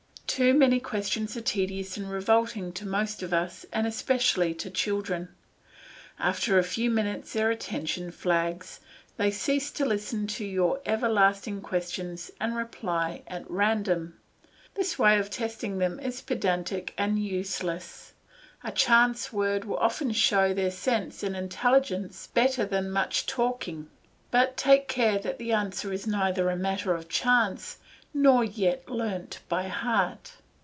[0.31, 5.27] Too many questions are tedious and revolting to most of us and especially to children.
[6.17, 8.79] After a few minutes their attention flags,
[9.17, 14.17] they cease to listen to your everlasting questions and reply at random.
[14.75, 18.13] This way of testing them is pedantic and useless;
[18.63, 23.89] a chance word will often show their sense and intelligence better than much talking,
[24.31, 27.79] but take care that the answer is neither a matter of chance
[28.13, 30.33] nor yet learnt by heart.